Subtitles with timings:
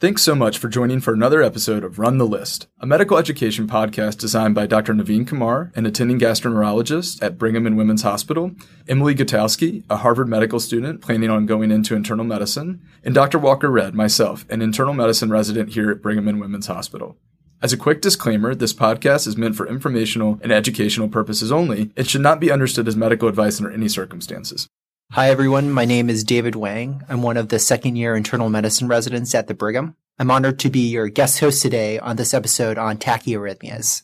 [0.00, 3.66] Thanks so much for joining for another episode of Run the List, a medical education
[3.68, 4.94] podcast designed by Dr.
[4.94, 8.52] Naveen Kumar, an attending gastroenterologist at Brigham and Women's Hospital,
[8.88, 13.38] Emily Gutowski, a Harvard medical student planning on going into internal medicine, and Dr.
[13.38, 17.18] Walker Redd, myself, an internal medicine resident here at Brigham and Women's Hospital.
[17.60, 21.90] As a quick disclaimer, this podcast is meant for informational and educational purposes only.
[21.94, 24.66] It should not be understood as medical advice under any circumstances.
[25.14, 25.72] Hi, everyone.
[25.72, 27.02] My name is David Wang.
[27.08, 29.96] I'm one of the second year internal medicine residents at the Brigham.
[30.20, 34.02] I'm honored to be your guest host today on this episode on tachyarrhythmias.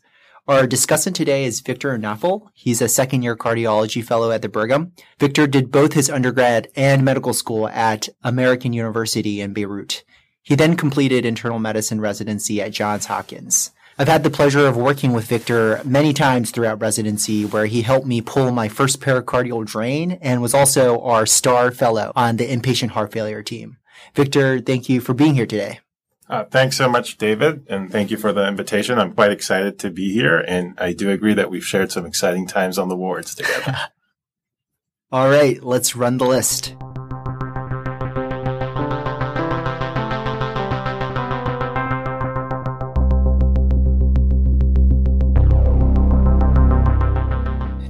[0.49, 2.49] Our discussant today is Victor Nauffal.
[2.55, 4.95] He's a second year cardiology fellow at the Brigham.
[5.21, 10.03] Victor did both his undergrad and medical school at American University in Beirut.
[10.43, 13.71] He then completed internal medicine residency at Johns Hopkins.
[13.99, 18.07] I've had the pleasure of working with Victor many times throughout residency, where he helped
[18.07, 22.91] me pull my first pericardial drain and was also our star fellow on the inpatient
[22.91, 23.79] heart failure team.
[24.15, 25.81] Victor, thank you for being here today.
[26.29, 28.99] Uh, thanks so much, David, and thank you for the invitation.
[28.99, 32.47] I'm quite excited to be here, and I do agree that we've shared some exciting
[32.47, 33.77] times on the wards together.
[35.13, 36.75] All right, let's run the list.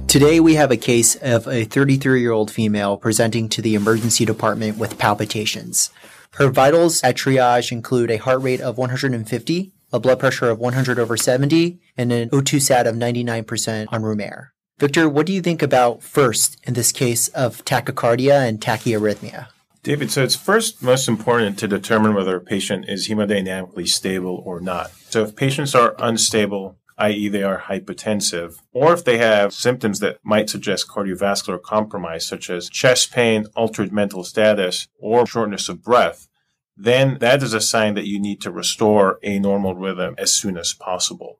[0.07, 4.23] Today, we have a case of a 33 year old female presenting to the emergency
[4.23, 5.89] department with palpitations.
[6.35, 10.97] Her vitals at triage include a heart rate of 150, a blood pressure of 100
[10.97, 14.53] over 70, and an O2 sat of 99% on room air.
[14.79, 19.47] Victor, what do you think about first in this case of tachycardia and tachyarrhythmia?
[19.83, 24.61] David, so it's first most important to determine whether a patient is hemodynamically stable or
[24.61, 24.89] not.
[25.09, 30.19] So if patients are unstable, i.e., they are hypotensive, or if they have symptoms that
[30.23, 36.27] might suggest cardiovascular compromise, such as chest pain, altered mental status, or shortness of breath,
[36.75, 40.57] then that is a sign that you need to restore a normal rhythm as soon
[40.57, 41.39] as possible.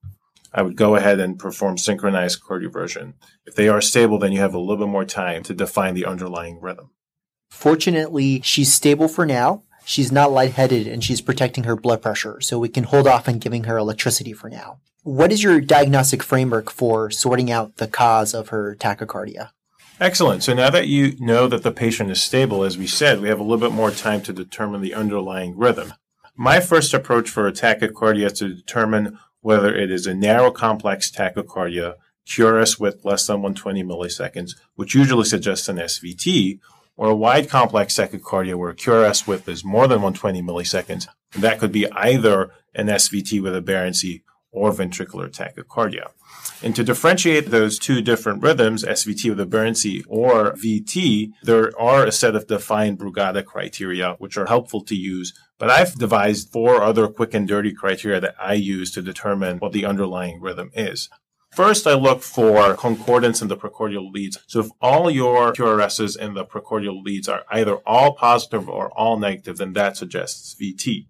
[0.53, 3.13] I would go ahead and perform synchronized cardioversion.
[3.45, 6.05] If they are stable, then you have a little bit more time to define the
[6.05, 6.89] underlying rhythm.
[7.49, 9.63] Fortunately, she's stable for now.
[9.85, 13.39] She's not lightheaded and she's protecting her blood pressure, so we can hold off on
[13.39, 14.79] giving her electricity for now.
[15.07, 19.51] What is your diagnostic framework for sorting out the cause of her tachycardia?
[20.01, 20.43] Excellent.
[20.43, 23.39] So now that you know that the patient is stable, as we said, we have
[23.39, 25.93] a little bit more time to determine the underlying rhythm.
[26.35, 31.09] My first approach for a tachycardia is to determine whether it is a narrow complex
[31.09, 31.93] tachycardia,
[32.27, 36.59] QRS width less than 120 milliseconds, which usually suggests an SVT,
[36.97, 41.07] or a wide complex tachycardia where QRS width is more than 120 milliseconds.
[41.31, 46.11] That could be either an SVT with aberrancy or ventricular tachycardia.
[46.63, 52.11] And to differentiate those two different rhythms, SVT with aberrancy or VT, there are a
[52.11, 55.33] set of defined Brugada criteria which are helpful to use.
[55.59, 59.71] But I've devised four other quick and dirty criteria that I use to determine what
[59.71, 61.09] the underlying rhythm is.
[61.55, 64.37] First, I look for concordance in the precordial leads.
[64.47, 69.17] So if all your QRSs in the precordial leads are either all positive or all
[69.17, 71.07] negative, then that suggests VT.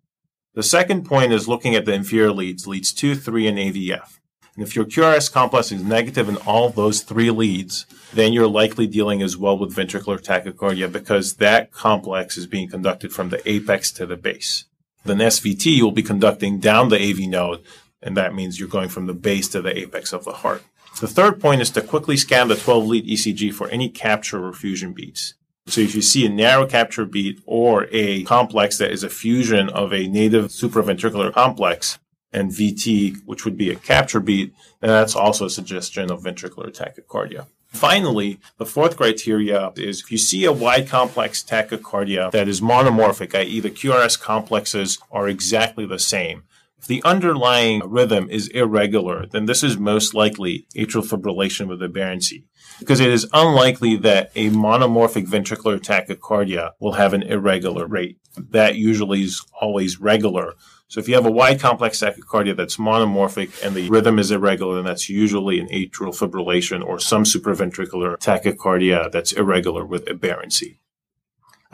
[0.57, 4.17] The second point is looking at the inferior leads, leads 2, 3, and AVF.
[4.55, 8.87] And if your QRS complex is negative in all those three leads, then you're likely
[8.87, 13.91] dealing as well with ventricular tachycardia because that complex is being conducted from the apex
[13.91, 14.65] to the base.
[15.05, 17.63] Then SVT will be conducting down the AV node
[18.01, 20.63] and that means you're going from the base to the apex of the heart.
[20.99, 24.53] The third point is to quickly scan the 12 lead ECG for any capture or
[24.53, 25.35] fusion beats.
[25.67, 29.69] So if you see a narrow capture beat or a complex that is a fusion
[29.69, 31.99] of a native supraventricular complex
[32.31, 36.73] and VT, which would be a capture beat, then that's also a suggestion of ventricular
[36.73, 37.47] tachycardia.
[37.67, 43.35] Finally, the fourth criteria is if you see a wide complex tachycardia that is monomorphic,
[43.35, 43.59] i.e.
[43.59, 46.43] the QRS complexes are exactly the same,
[46.79, 52.45] if the underlying rhythm is irregular, then this is most likely atrial fibrillation with aberrancy,
[52.79, 58.19] because it is unlikely that a monomorphic ventricular tachycardia will have an irregular rate.
[58.37, 60.53] That usually is always regular.
[60.87, 64.75] So if you have a wide complex tachycardia that's monomorphic and the rhythm is irregular,
[64.75, 70.79] then that's usually an atrial fibrillation or some supraventricular tachycardia that's irregular with aberrancy.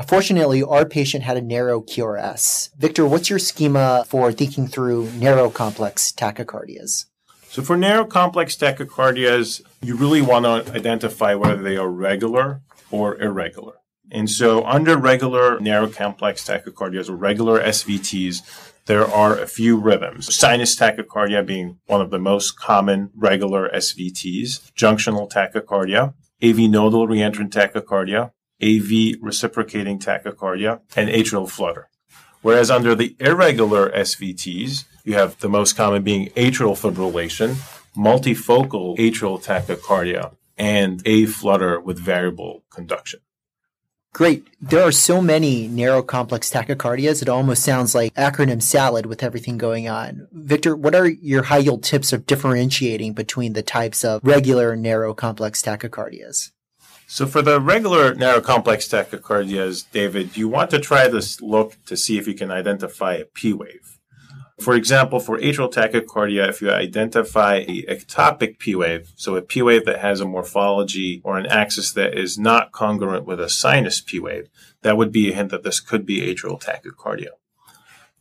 [0.08, 2.70] Fortunately, our patient had a narrow QRS.
[2.78, 7.06] Victor, what's your schema for thinking through narrow complex tachycardias?
[7.50, 13.22] So for narrow complex tachycardias, you really want to identify whether they are regular or
[13.22, 13.74] irregular.
[14.12, 20.36] And so under regular narrow complex tachycardias or regular SVTs, there are a few rhythms.
[20.36, 27.52] Sinus tachycardia being one of the most common regular SVTs, junctional tachycardia, AV nodal reentrant
[27.52, 28.32] tachycardia,
[28.64, 31.90] AV reciprocating tachycardia, and atrial flutter.
[32.42, 37.56] Whereas under the irregular SVTs, you have the most common being atrial fibrillation,
[37.96, 43.20] multifocal atrial tachycardia, and a flutter with variable conduction.
[44.14, 44.48] Great.
[44.62, 49.58] There are so many narrow complex tachycardias, it almost sounds like acronym salad with everything
[49.58, 50.28] going on.
[50.32, 55.16] Victor, what are your high yield tips of differentiating between the types of regular narrow
[55.16, 56.52] complex tachycardias?
[57.14, 61.96] So for the regular narrow complex tachycardias, David, you want to try this look to
[61.96, 64.00] see if you can identify a P wave.
[64.60, 69.62] For example, for atrial tachycardia, if you identify a ectopic P wave, so a P
[69.62, 74.02] wave that has a morphology or an axis that is not congruent with a sinus
[74.02, 74.50] P wave,
[74.82, 77.34] that would be a hint that this could be atrial tachycardia.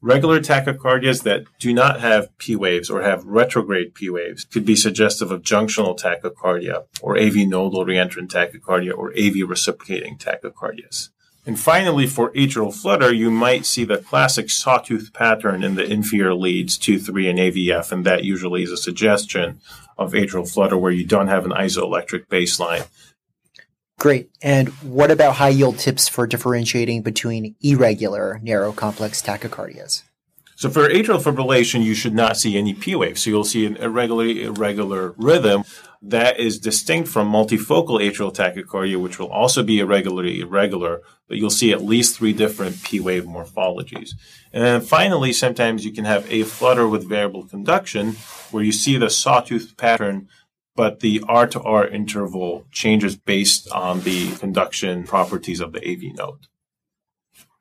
[0.05, 4.75] Regular tachycardias that do not have P waves or have retrograde P waves could be
[4.75, 11.11] suggestive of junctional tachycardia or AV nodal reentrant tachycardia or AV reciprocating tachycardias.
[11.47, 16.35] And finally, for atrial flutter, you might see the classic sawtooth pattern in the inferior
[16.35, 19.61] leads 2, 3, and AVF, and that usually is a suggestion
[19.97, 22.89] of atrial flutter where you don't have an isoelectric baseline.
[23.99, 24.31] Great.
[24.43, 30.03] And what about high yield tips for differentiating between irregular narrow complex tachycardias?
[30.57, 33.19] So for atrial fibrillation, you should not see any P wave.
[33.19, 35.65] So you'll see an irregular, irregular rhythm
[36.03, 41.51] that is distinct from multifocal atrial tachycardia, which will also be irregularly irregular, but you'll
[41.51, 44.11] see at least three different P wave morphologies.
[44.53, 48.17] And finally, sometimes you can have a flutter with variable conduction,
[48.51, 50.29] where you see the sawtooth pattern,
[50.75, 56.15] but the R to R interval changes based on the conduction properties of the AV
[56.17, 56.47] node.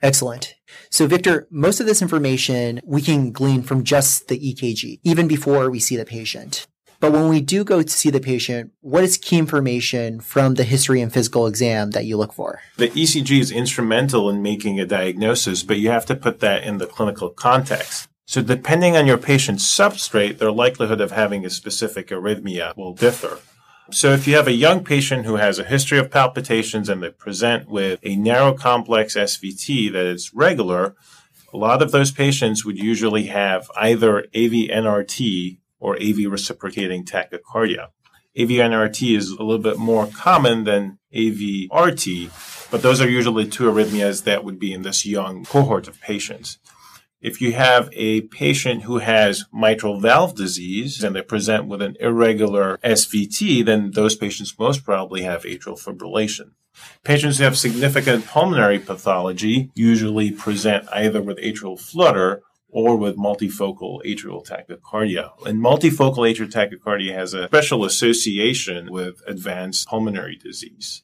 [0.01, 0.55] Excellent.
[0.89, 5.69] So, Victor, most of this information we can glean from just the EKG, even before
[5.69, 6.65] we see the patient.
[6.99, 10.63] But when we do go to see the patient, what is key information from the
[10.63, 12.61] history and physical exam that you look for?
[12.77, 16.77] The ECG is instrumental in making a diagnosis, but you have to put that in
[16.77, 18.07] the clinical context.
[18.31, 23.39] So depending on your patient's substrate, their likelihood of having a specific arrhythmia will differ.
[23.91, 27.09] So if you have a young patient who has a history of palpitations and they
[27.09, 30.95] present with a narrow complex SVT that is regular,
[31.53, 37.87] a lot of those patients would usually have either AV NRT or AV reciprocating tachycardia.
[38.37, 44.23] AVNRT is a little bit more common than AVRT, but those are usually two arrhythmias
[44.23, 46.59] that would be in this young cohort of patients.
[47.21, 51.95] If you have a patient who has mitral valve disease and they present with an
[52.00, 56.53] irregular SVT, then those patients most probably have atrial fibrillation.
[57.03, 64.00] Patients who have significant pulmonary pathology usually present either with atrial flutter or with multifocal
[64.03, 65.29] atrial tachycardia.
[65.45, 71.03] And multifocal atrial tachycardia has a special association with advanced pulmonary disease.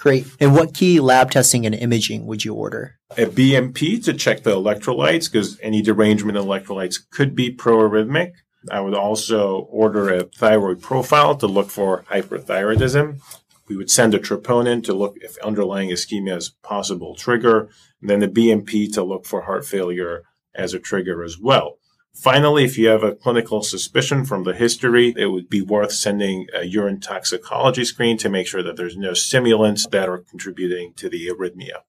[0.00, 0.26] Great.
[0.40, 2.96] And what key lab testing and imaging would you order?
[3.18, 8.32] A BMP to check the electrolytes because any derangement in electrolytes could be proarrhythmic.
[8.70, 13.20] I would also order a thyroid profile to look for hyperthyroidism.
[13.68, 17.68] We would send a troponin to look if underlying ischemia is possible trigger,
[18.00, 20.22] and then the BNP to look for heart failure
[20.54, 21.76] as a trigger as well.
[22.14, 26.46] Finally, if you have a clinical suspicion from the history, it would be worth sending
[26.54, 31.08] a urine toxicology screen to make sure that there's no stimulants that are contributing to
[31.08, 31.82] the arrhythmia.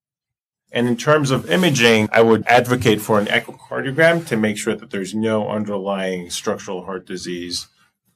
[0.72, 4.90] And in terms of imaging, I would advocate for an echocardiogram to make sure that
[4.90, 7.68] there's no underlying structural heart disease.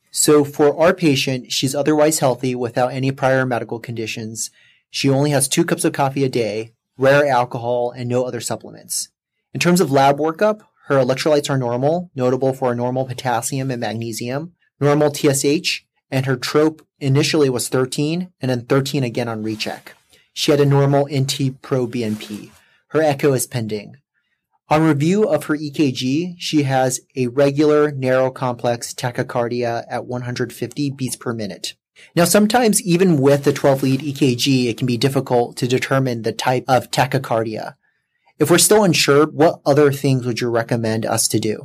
[0.09, 4.51] So, for our patient, she's otherwise healthy without any prior medical conditions.
[4.89, 9.09] She only has two cups of coffee a day, rare alcohol, and no other supplements.
[9.53, 13.81] In terms of lab workup, her electrolytes are normal, notable for a normal potassium and
[13.81, 19.95] magnesium, normal TSH, and her trope initially was 13 and then 13 again on recheck.
[20.33, 22.51] She had a normal NT pro BNP.
[22.89, 23.95] Her echo is pending.
[24.69, 31.15] On review of her EKG, she has a regular narrow complex tachycardia at 150 beats
[31.15, 31.75] per minute.
[32.15, 36.33] Now, sometimes even with the 12 lead EKG, it can be difficult to determine the
[36.33, 37.75] type of tachycardia.
[38.37, 41.63] If we're still unsure, what other things would you recommend us to do?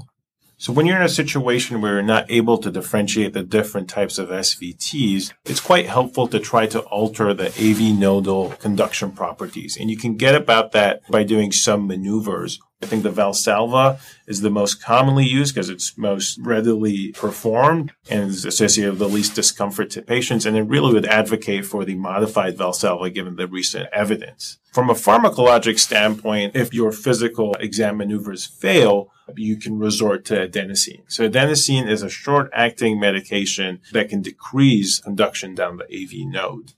[0.56, 4.18] So when you're in a situation where you're not able to differentiate the different types
[4.18, 9.76] of SVTs, it's quite helpful to try to alter the AV nodal conduction properties.
[9.80, 14.40] And you can get about that by doing some maneuvers I think the Valsalva is
[14.40, 19.34] the most commonly used because it's most readily performed and is associated with the least
[19.34, 20.46] discomfort to patients.
[20.46, 24.58] And it really would advocate for the modified Valsalva given the recent evidence.
[24.72, 31.02] From a pharmacologic standpoint, if your physical exam maneuvers fail, you can resort to adenosine.
[31.06, 36.72] So adenosine is a short acting medication that can decrease conduction down the AV node.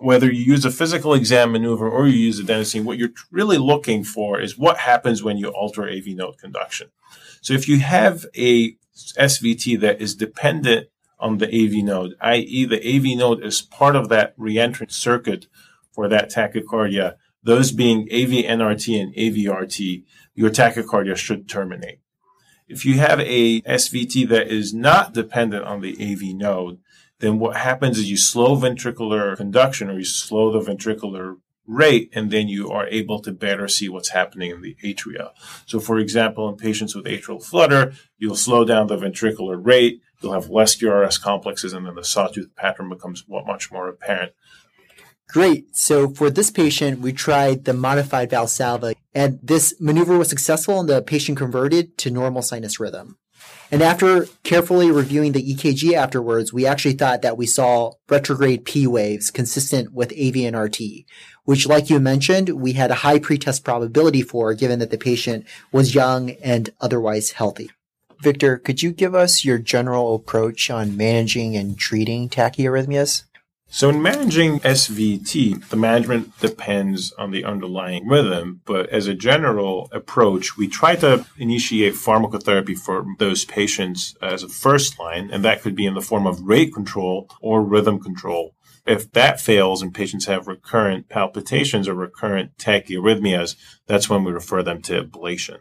[0.00, 4.04] Whether you use a physical exam maneuver or you use adenosine, what you're really looking
[4.04, 6.88] for is what happens when you alter AV node conduction.
[7.40, 8.76] So if you have a
[9.18, 10.88] SVT that is dependent
[11.18, 15.46] on the AV node, i.e., the AV node is part of that reentrant circuit
[15.92, 22.00] for that tachycardia, those being AV NRT and AVRT, your tachycardia should terminate.
[22.68, 26.78] If you have a SVT that is not dependent on the AV node,
[27.20, 32.30] then what happens is you slow ventricular conduction or you slow the ventricular rate, and
[32.30, 35.32] then you are able to better see what's happening in the atria.
[35.66, 40.32] So, for example, in patients with atrial flutter, you'll slow down the ventricular rate, you'll
[40.32, 44.32] have less QRS complexes, and then the sawtooth pattern becomes much more apparent.
[45.28, 45.76] Great.
[45.76, 50.88] So for this patient, we tried the modified Valsalva, and this maneuver was successful, and
[50.88, 53.18] the patient converted to normal sinus rhythm.
[53.70, 58.86] And after carefully reviewing the EKG afterwards, we actually thought that we saw retrograde P
[58.86, 61.04] waves consistent with AVNRT,
[61.44, 65.44] which, like you mentioned, we had a high pretest probability for given that the patient
[65.70, 67.70] was young and otherwise healthy.
[68.20, 73.24] Victor, could you give us your general approach on managing and treating tachyarrhythmias?
[73.70, 79.90] So in managing SVT, the management depends on the underlying rhythm, but as a general
[79.92, 85.60] approach, we try to initiate pharmacotherapy for those patients as a first line, and that
[85.60, 88.54] could be in the form of rate control or rhythm control.
[88.86, 93.54] If that fails and patients have recurrent palpitations or recurrent tachyarrhythmias,
[93.86, 95.58] that's when we refer them to ablation.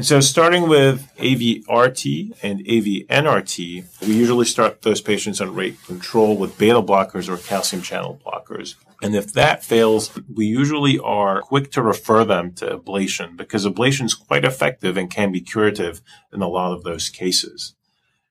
[0.00, 6.38] And so, starting with AVRT and AVNRT, we usually start those patients on rate control
[6.38, 8.76] with beta blockers or calcium channel blockers.
[9.02, 14.06] And if that fails, we usually are quick to refer them to ablation because ablation
[14.06, 16.00] is quite effective and can be curative
[16.32, 17.74] in a lot of those cases.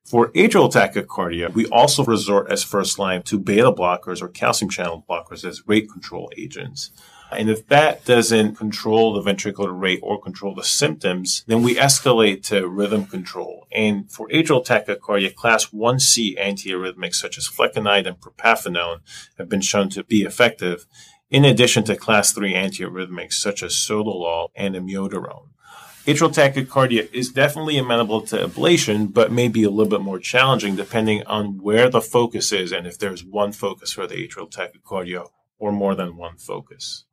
[0.04, 5.04] For atrial tachycardia, we also resort as first line to beta blockers or calcium channel
[5.08, 6.90] blockers as rate control agents.
[7.32, 12.42] And if that doesn't control the ventricular rate or control the symptoms, then we escalate
[12.44, 13.66] to rhythm control.
[13.72, 19.00] And for atrial tachycardia, class 1C antiarrhythmics such as flecainide and propafenone
[19.38, 20.86] have been shown to be effective,
[21.30, 25.48] in addition to class 3 antiarrhythmics such as sotalol and amiodarone.
[26.06, 30.74] Atrial tachycardia is definitely amenable to ablation, but may be a little bit more challenging
[30.74, 35.28] depending on where the focus is and if there's one focus for the atrial tachycardia
[35.60, 37.04] or more than one focus.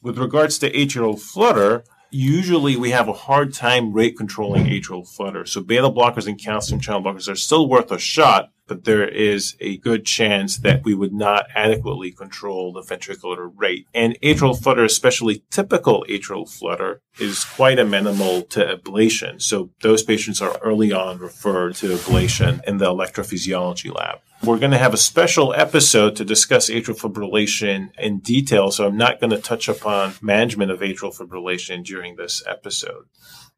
[0.00, 5.44] With regards to atrial flutter, usually we have a hard time rate controlling atrial flutter.
[5.44, 9.56] So beta blockers and calcium channel blockers are still worth a shot, but there is
[9.60, 13.86] a good chance that we would not adequately control the ventricular rate.
[13.92, 19.42] And atrial flutter, especially typical atrial flutter, is quite amenable to ablation.
[19.42, 24.20] So those patients are early on referred to ablation in the electrophysiology lab.
[24.44, 28.96] We're going to have a special episode to discuss atrial fibrillation in detail, so I'm
[28.98, 33.06] not going to touch upon management of atrial fibrillation during this episode.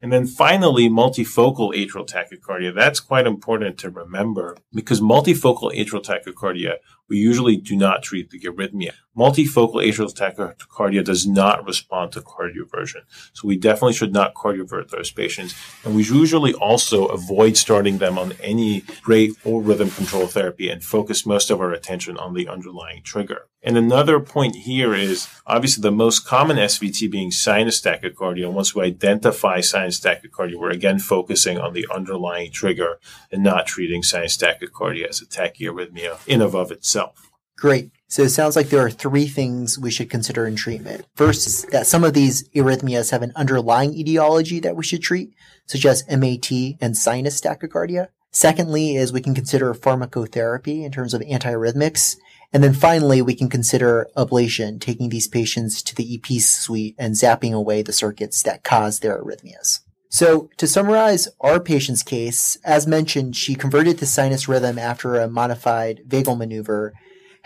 [0.01, 2.73] And then finally, multifocal atrial tachycardia.
[2.73, 6.75] That's quite important to remember because multifocal atrial tachycardia,
[7.09, 8.93] we usually do not treat the arrhythmia.
[9.17, 13.01] Multifocal atrial tachycardia does not respond to cardioversion.
[13.33, 15.55] So we definitely should not cardiovert those patients.
[15.83, 20.83] And we usually also avoid starting them on any rate or rhythm control therapy and
[20.83, 23.47] focus most of our attention on the underlying trigger.
[23.63, 28.51] And another point here is obviously the most common SVT being sinus tachycardia.
[28.51, 32.99] Once we identify sinus tachycardia, we're again focusing on the underlying trigger
[33.31, 37.31] and not treating sinus tachycardia as a tachyarrhythmia in and of itself.
[37.57, 37.91] Great.
[38.09, 41.05] So it sounds like there are three things we should consider in treatment.
[41.15, 45.33] First is that some of these arrhythmias have an underlying etiology that we should treat,
[45.65, 46.49] such as MAT
[46.79, 48.07] and sinus tachycardia.
[48.31, 52.15] Secondly is we can consider pharmacotherapy in terms of antiarrhythmics.
[52.53, 57.13] And then finally, we can consider ablation, taking these patients to the EP suite and
[57.13, 59.81] zapping away the circuits that cause their arrhythmias.
[60.09, 65.27] So to summarize our patient's case, as mentioned, she converted to sinus rhythm after a
[65.27, 66.93] modified vagal maneuver.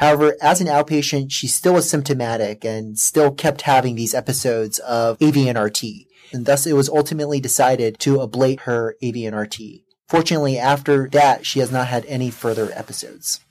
[0.02, 5.20] However, as an outpatient, she still was symptomatic and still kept having these episodes of
[5.20, 6.08] AVNRT.
[6.34, 9.84] And thus it was ultimately decided to ablate her AVNRT.
[10.10, 13.42] Fortunately, after that, she has not had any further episodes.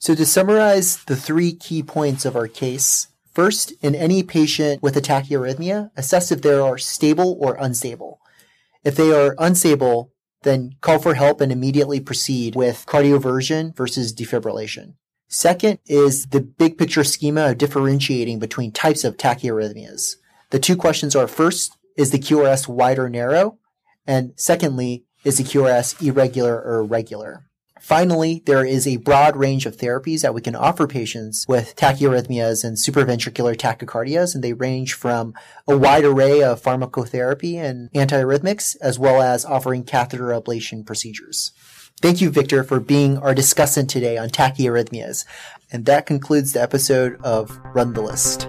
[0.00, 4.96] So to summarize the three key points of our case, first, in any patient with
[4.96, 8.18] a tachyarrhythmia, assess if they are stable or unstable.
[8.82, 10.10] If they are unstable,
[10.42, 14.94] then call for help and immediately proceed with cardioversion versus defibrillation.
[15.28, 20.16] Second is the big picture schema of differentiating between types of tachyarrhythmias.
[20.50, 23.58] The two questions are first, is the QRS wide or narrow?
[24.06, 27.44] And secondly, is the QRS irregular or regular?
[27.80, 32.64] Finally, there is a broad range of therapies that we can offer patients with tachyarrhythmias
[32.64, 35.34] and supraventricular tachycardias, and they range from
[35.68, 41.52] a wide array of pharmacotherapy and antiarrhythmics, as well as offering catheter ablation procedures.
[42.00, 45.24] Thank you, Victor, for being our discussant today on tachyarrhythmias.
[45.72, 48.48] And that concludes the episode of Run the List.